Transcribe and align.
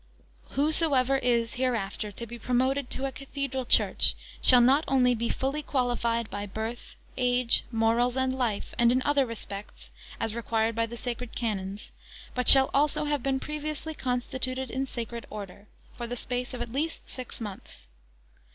Whosoever 0.55 1.17
is, 1.17 1.53
hereafter, 1.61 2.11
to 2.11 2.25
be 2.25 2.39
promoted 2.39 2.89
to 2.89 3.05
a 3.05 3.11
cathedral 3.11 3.65
church 3.65 4.15
shall 4.41 4.59
not 4.59 4.83
only 4.87 5.13
be 5.13 5.29
fully 5.29 5.61
qualified 5.61 6.27
by 6.31 6.47
birth, 6.47 6.95
age, 7.17 7.63
morals, 7.71 8.17
and 8.17 8.35
life, 8.35 8.73
and, 8.79 8.91
in 8.91 9.03
other 9.05 9.27
respects, 9.27 9.91
as 10.19 10.33
required 10.33 10.73
by 10.73 10.87
the 10.87 10.97
sacred 10.97 11.35
canons, 11.35 11.91
but 12.33 12.47
shall 12.47 12.71
also 12.73 13.05
have 13.05 13.21
been 13.21 13.39
previously 13.39 13.93
constituted 13.93 14.71
in 14.71 14.87
sacred 14.87 15.27
Order, 15.29 15.67
for 15.95 16.07
the 16.07 16.17
space 16.17 16.55
of 16.55 16.63
at 16.63 16.71
least 16.71 17.07
six 17.07 17.39
months. 17.39 17.85